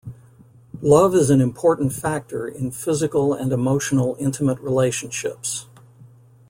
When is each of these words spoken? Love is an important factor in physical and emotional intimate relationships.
Love 0.81 1.13
is 1.13 1.29
an 1.29 1.39
important 1.41 1.93
factor 1.93 2.47
in 2.47 2.71
physical 2.71 3.35
and 3.35 3.53
emotional 3.53 4.17
intimate 4.19 4.59
relationships. 4.59 5.67